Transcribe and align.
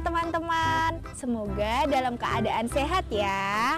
teman-teman. 0.00 0.96
Semoga 1.12 1.84
dalam 1.84 2.16
keadaan 2.16 2.72
sehat 2.72 3.04
ya. 3.12 3.76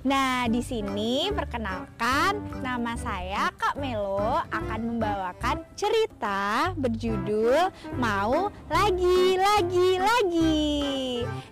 Nah, 0.00 0.48
di 0.48 0.64
sini 0.64 1.28
perkenalkan 1.28 2.40
nama 2.64 2.96
saya 2.96 3.52
Kak 3.52 3.76
Melo 3.76 4.40
akan 4.48 4.80
membawakan 4.80 5.60
cerita 5.76 6.72
berjudul 6.72 7.68
Mau 8.00 8.48
Lagi 8.72 9.36
Lagi 9.36 10.00
Lagi. 10.00 10.80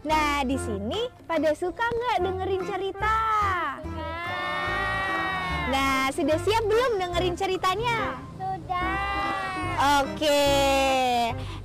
Nah, 0.09 0.41
di 0.48 0.57
sini 0.57 1.12
pada 1.29 1.53
suka 1.53 1.85
nggak 1.85 2.19
dengerin 2.25 2.62
cerita? 2.64 3.16
Nah, 5.69 6.09
sudah 6.16 6.41
siap 6.41 6.64
belum 6.64 6.97
dengerin 6.97 7.37
ceritanya? 7.37 8.16
Oke. 10.02 10.45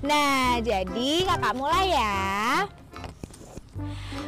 Nah, 0.03 0.59
jadi 0.61 1.11
kakak 1.27 1.55
mulai 1.57 1.87
ya. 1.91 2.23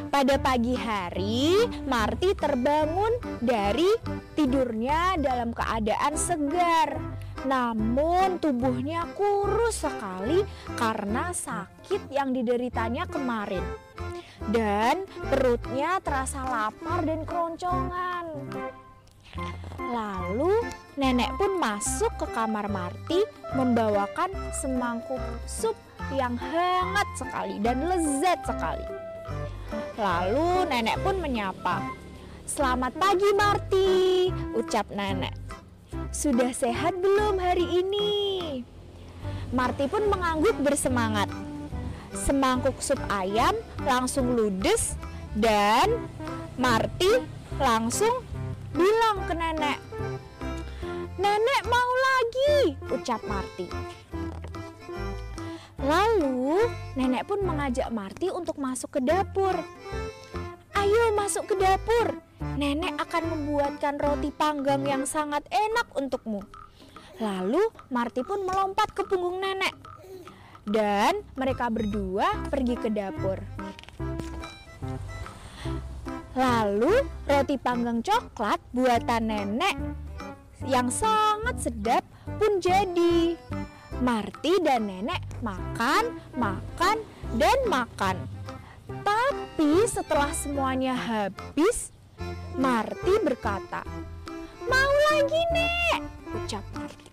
Pada 0.06 0.40
pagi 0.40 0.72
hari, 0.72 1.68
Marty 1.84 2.32
terbangun 2.32 3.20
dari 3.38 3.86
tidurnya 4.32 5.20
dalam 5.20 5.52
keadaan 5.52 6.14
segar. 6.16 6.98
Namun 7.46 8.42
tubuhnya 8.42 9.06
kurus 9.14 9.86
sekali 9.86 10.42
karena 10.74 11.30
sakit 11.30 12.10
yang 12.10 12.34
dideritanya 12.34 13.06
kemarin. 13.06 13.62
Dan 14.50 15.06
perutnya 15.30 16.02
terasa 16.02 16.42
lapar 16.42 17.06
dan 17.06 17.22
keroncongan. 17.22 18.26
Nenek 20.96 21.28
pun 21.36 21.60
masuk 21.60 22.08
ke 22.16 22.26
kamar 22.32 22.72
Marty 22.72 23.20
membawakan 23.52 24.32
semangkuk 24.56 25.20
sup 25.44 25.76
yang 26.16 26.40
hangat 26.40 27.04
sekali 27.12 27.60
dan 27.60 27.84
lezat 27.84 28.40
sekali. 28.48 28.88
Lalu 30.00 30.64
nenek 30.72 30.96
pun 31.04 31.20
menyapa. 31.20 31.84
Selamat 32.48 32.96
pagi 32.96 33.28
Marty, 33.36 34.32
ucap 34.56 34.88
nenek. 34.88 35.36
Sudah 36.16 36.48
sehat 36.56 36.96
belum 36.96 37.44
hari 37.44 37.84
ini? 37.84 38.12
Marty 39.52 39.92
pun 39.92 40.08
mengangguk 40.08 40.56
bersemangat. 40.64 41.28
Semangkuk 42.16 42.80
sup 42.80 42.96
ayam 43.12 43.52
langsung 43.84 44.32
ludes 44.32 44.96
dan 45.36 46.08
Marty 46.56 47.20
langsung 47.60 48.24
bilang 48.72 49.28
ke 49.28 49.36
nenek. 49.36 49.76
Nenek 51.16 51.64
mau 51.64 51.90
lagi, 51.96 52.76
ucap 52.92 53.24
Marty. 53.24 53.64
Lalu 55.80 56.68
nenek 56.92 57.24
pun 57.24 57.40
mengajak 57.40 57.88
Marty 57.88 58.28
untuk 58.28 58.60
masuk 58.60 58.92
ke 58.92 59.00
dapur. 59.00 59.56
Ayo 60.76 61.16
masuk 61.16 61.48
ke 61.48 61.56
dapur. 61.56 62.20
Nenek 62.60 63.00
akan 63.00 63.32
membuatkan 63.32 63.96
roti 63.96 64.28
panggang 64.28 64.84
yang 64.84 65.08
sangat 65.08 65.40
enak 65.48 65.88
untukmu. 65.96 66.44
Lalu 67.16 67.64
Marty 67.88 68.20
pun 68.20 68.44
melompat 68.44 68.92
ke 68.92 69.08
punggung 69.08 69.40
nenek. 69.40 69.72
Dan 70.68 71.24
mereka 71.32 71.72
berdua 71.72 72.44
pergi 72.52 72.76
ke 72.76 72.92
dapur. 72.92 73.40
Lalu 76.36 77.08
roti 77.24 77.56
panggang 77.56 78.04
coklat 78.04 78.60
buatan 78.76 79.32
nenek 79.32 80.04
yang 80.66 80.90
sangat 80.90 81.70
sedap 81.70 82.02
pun 82.36 82.58
jadi. 82.58 83.38
Marty 84.02 84.60
dan 84.60 84.90
nenek 84.90 85.24
makan, 85.40 86.20
makan, 86.36 87.00
dan 87.40 87.56
makan. 87.64 88.28
Tapi 89.00 89.88
setelah 89.88 90.28
semuanya 90.36 90.92
habis, 90.92 91.94
Marty 92.60 93.16
berkata, 93.24 93.80
"Mau 94.68 94.92
lagi, 95.14 95.42
Nek," 95.54 96.00
ucap 96.36 96.64
Marty. 96.76 97.08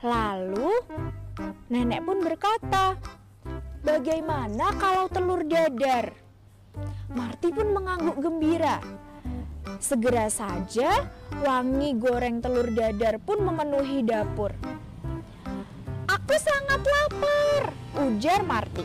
Lalu 0.00 0.70
nenek 1.68 2.00
pun 2.06 2.18
berkata, 2.24 2.96
"Bagaimana 3.84 4.72
kalau 4.80 5.12
telur 5.12 5.44
dadar?" 5.44 6.14
Marty 7.12 7.52
pun 7.52 7.68
mengangguk 7.74 8.16
gembira. 8.16 8.80
Segera 9.78 10.26
saja 10.26 11.06
wangi 11.38 11.94
goreng 11.94 12.42
telur 12.42 12.66
dadar 12.74 13.22
pun 13.22 13.46
memenuhi 13.46 14.02
dapur. 14.02 14.50
Aku 16.10 16.34
sangat 16.34 16.82
lapar, 16.82 17.62
ujar 18.02 18.42
Marty. 18.42 18.84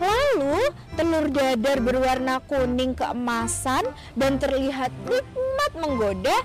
Lalu 0.00 0.72
telur 0.96 1.28
dadar 1.28 1.78
berwarna 1.84 2.40
kuning 2.48 2.96
keemasan 2.96 3.84
dan 4.16 4.40
terlihat 4.40 4.90
nikmat 5.06 5.72
menggoda 5.78 6.40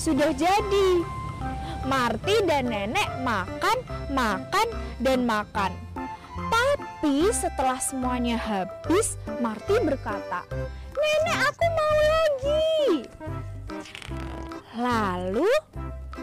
sudah 0.00 0.32
jadi. 0.32 0.90
Marty 1.86 2.42
dan 2.48 2.72
nenek 2.72 3.08
makan, 3.22 3.78
makan, 4.10 4.68
dan 4.98 5.22
makan. 5.28 5.72
Tapi 6.50 7.30
setelah 7.30 7.78
semuanya 7.78 8.34
habis, 8.34 9.14
Marty 9.38 9.78
berkata, 9.86 10.42
"Nenek, 10.98 11.38
aku 11.54 11.67
Lalu 14.78 15.50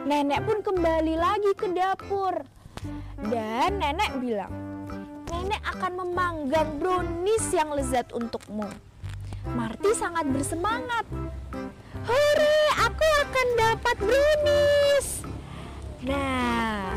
nenek 0.08 0.40
pun 0.48 0.64
kembali 0.64 1.20
lagi 1.20 1.52
ke 1.60 1.76
dapur. 1.76 2.40
Dan 3.20 3.84
nenek 3.84 4.16
bilang, 4.24 4.54
"Nenek 5.28 5.60
akan 5.76 6.08
memanggang 6.08 6.80
brownies 6.80 7.52
yang 7.52 7.76
lezat 7.76 8.16
untukmu." 8.16 8.64
Marty 9.52 9.92
sangat 9.92 10.32
bersemangat. 10.32 11.04
"Hore, 12.08 12.58
aku 12.80 13.08
akan 13.28 13.48
dapat 13.60 13.96
brownies!" 14.00 15.08
Nah, 16.08 16.96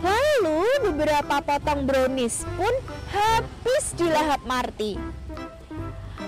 lalu 0.00 0.64
beberapa 0.88 1.44
potong 1.44 1.84
brownies 1.84 2.48
pun 2.56 2.72
habis 3.12 3.92
di 4.00 4.08
lahap 4.08 4.40
Marty. 4.48 4.96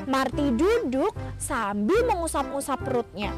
Marty 0.05 0.53
duduk 0.53 1.17
sambil 1.41 2.05
mengusap-usap 2.05 2.85
perutnya. 2.85 3.33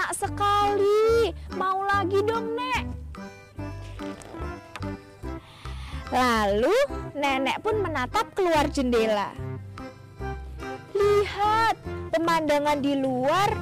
Enak 0.00 0.16
sekali, 0.16 1.28
mau 1.60 1.84
lagi 1.84 2.24
dong, 2.24 2.56
Nek. 2.56 2.88
Lalu 6.08 6.72
nenek 7.12 7.60
pun 7.60 7.84
menatap 7.84 8.32
keluar 8.32 8.64
jendela. 8.72 9.28
Lihat, 10.96 11.76
pemandangan 12.16 12.80
di 12.80 12.96
luar 12.96 13.52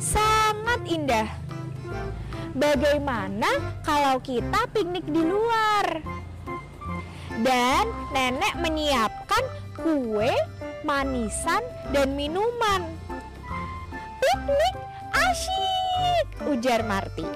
sangat 0.00 0.80
indah. 0.88 1.28
Bagaimana 2.56 3.52
kalau 3.84 4.16
kita 4.24 4.64
piknik 4.72 5.04
di 5.04 5.20
luar? 5.20 6.00
Dan 7.44 7.84
nenek 8.16 8.56
menyiapkan 8.64 9.44
kue, 9.76 10.32
manisan, 10.88 11.60
dan 11.92 12.16
minuman. 12.16 12.80
Piknik 14.24 14.74
asyik, 15.12 15.81
ujar 16.48 16.84
Marty. 16.84 17.26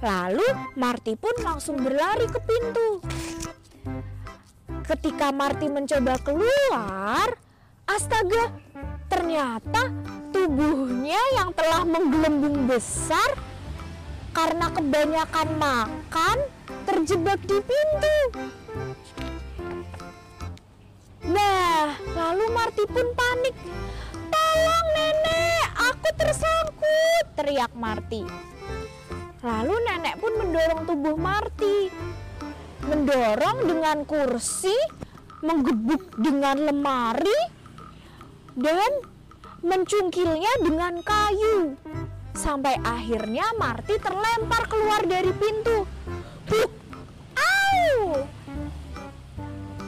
Lalu 0.00 0.48
Marty 0.76 1.12
pun 1.16 1.34
langsung 1.44 1.76
berlari 1.80 2.24
ke 2.26 2.40
pintu. 2.40 3.04
Ketika 4.84 5.30
Marty 5.30 5.70
mencoba 5.70 6.18
keluar, 6.18 7.36
astaga, 7.86 8.50
ternyata 9.06 9.92
tubuhnya 10.34 11.20
yang 11.36 11.54
telah 11.54 11.86
menggelembung 11.86 12.66
besar 12.66 13.38
karena 14.30 14.70
kebanyakan 14.70 15.48
makan 15.58 16.38
terjebak 16.86 17.38
di 17.44 17.58
pintu. 17.62 18.18
Nah, 21.30 21.94
lalu 22.16 22.44
Marty 22.50 22.84
pun 22.90 23.06
panik. 23.14 23.54
Tolong 24.30 24.88
tersangkut, 26.14 27.24
teriak 27.38 27.72
Marty. 27.74 28.26
Lalu 29.40 29.74
nenek 29.88 30.20
pun 30.20 30.32
mendorong 30.36 30.82
tubuh 30.84 31.16
Marty. 31.16 31.88
Mendorong 32.84 33.58
dengan 33.64 33.98
kursi, 34.04 34.76
menggebuk 35.40 36.16
dengan 36.20 36.56
lemari, 36.68 37.40
dan 38.56 38.92
mencungkilnya 39.60 40.52
dengan 40.64 41.00
kayu. 41.04 41.76
Sampai 42.36 42.76
akhirnya 42.80 43.52
Marty 43.56 44.00
terlempar 44.00 44.64
keluar 44.68 45.04
dari 45.04 45.32
pintu. 45.36 45.84
Buk! 46.48 46.70
Au! 47.36 48.24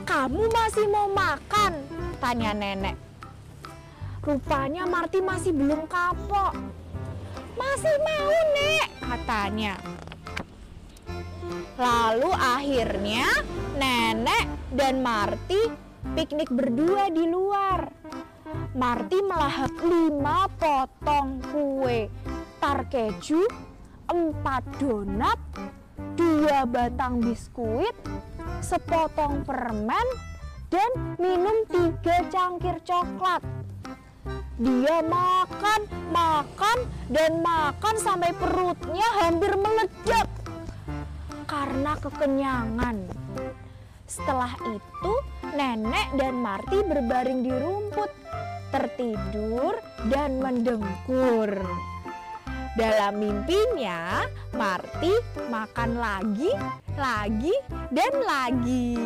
Kamu 0.04 0.42
masih 0.52 0.86
mau 0.92 1.08
makan? 1.08 1.72
Tanya 2.20 2.52
nenek. 2.52 3.11
Rupanya 4.22 4.86
Marty 4.86 5.18
masih 5.18 5.50
belum 5.50 5.90
kapok. 5.90 6.54
Masih 7.58 7.96
mau, 8.06 8.30
Nek, 8.54 8.86
katanya. 9.02 9.74
Lalu 11.74 12.30
akhirnya 12.30 13.26
nenek 13.74 14.46
dan 14.78 15.02
Marty 15.02 15.66
piknik 16.14 16.54
berdua 16.54 17.10
di 17.10 17.26
luar. 17.26 17.90
Marty 18.78 19.18
melahap 19.26 19.74
lima 19.82 20.46
potong 20.54 21.42
kue 21.50 22.06
tar 22.62 22.86
keju, 22.86 23.42
empat 24.06 24.62
donat, 24.78 25.42
dua 26.14 26.62
batang 26.62 27.18
biskuit, 27.18 27.98
sepotong 28.62 29.42
permen, 29.42 30.06
dan 30.70 31.18
minum 31.18 31.66
tiga 31.66 32.22
cangkir 32.30 32.78
coklat. 32.86 33.61
Dia 34.60 35.00
makan, 35.00 35.80
makan, 36.12 36.78
dan 37.08 37.40
makan 37.40 37.96
sampai 37.96 38.36
perutnya 38.36 39.08
hampir 39.24 39.56
meledak 39.56 40.28
karena 41.48 41.96
kekenyangan. 41.96 42.96
Setelah 44.04 44.52
itu, 44.68 45.14
nenek 45.56 46.20
dan 46.20 46.36
Marty 46.36 46.84
berbaring 46.84 47.40
di 47.40 47.52
rumput, 47.52 48.12
tertidur 48.68 49.80
dan 50.12 50.36
mendengkur. 50.36 51.56
Dalam 52.76 53.24
mimpinya, 53.24 54.28
Marty 54.52 55.12
makan 55.48 55.96
lagi, 55.96 56.52
lagi, 57.00 57.56
dan 57.88 58.12
lagi. 58.20 59.00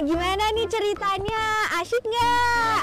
Gimana 0.00 0.48
nih 0.56 0.64
ceritanya? 0.64 1.68
Asyik 1.76 2.00
nggak? 2.00 2.82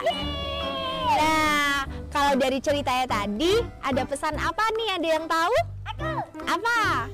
Nah, 1.18 1.82
kalau 2.14 2.38
dari 2.38 2.62
ceritanya 2.62 3.10
tadi, 3.10 3.58
ada 3.82 4.06
pesan 4.06 4.38
apa 4.38 4.62
nih? 4.78 5.02
Ada 5.02 5.08
yang 5.18 5.26
tahu? 5.26 5.56
Aku. 5.98 6.12
Apa? 6.46 7.10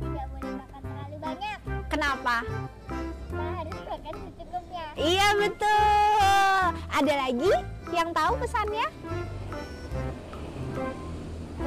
Tidak 0.00 0.24
boleh 0.32 0.52
makan 0.56 0.80
terlalu 0.80 1.16
banyak. 1.20 1.58
Kenapa? 1.92 2.36
Kita 2.48 3.44
harus 3.44 3.80
makan 3.92 4.14
secukupnya. 4.24 4.84
Iya 4.96 5.28
betul. 5.36 6.64
Ada 6.88 7.14
lagi 7.28 7.52
yang 7.92 8.08
tahu 8.16 8.32
pesannya? 8.40 8.88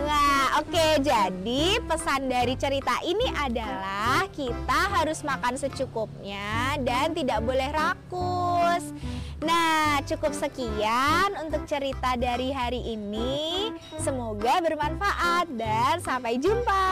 Wah, 0.05 0.61
oke. 0.61 1.01
Jadi 1.01 1.81
pesan 1.81 2.29
dari 2.29 2.53
cerita 2.53 3.01
ini 3.01 3.25
adalah 3.33 4.29
kita 4.29 4.93
harus 4.93 5.25
makan 5.25 5.57
secukupnya 5.57 6.77
dan 6.85 7.17
tidak 7.17 7.41
boleh 7.41 7.73
rakus. 7.73 8.93
Nah, 9.41 10.05
cukup 10.05 10.37
sekian 10.37 11.33
untuk 11.41 11.65
cerita 11.65 12.13
dari 12.15 12.53
hari 12.53 12.93
ini. 12.93 13.73
Semoga 13.97 14.61
bermanfaat 14.61 15.49
dan 15.57 15.97
sampai 16.05 16.37
jumpa. 16.37 16.85